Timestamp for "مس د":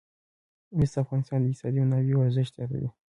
0.77-0.95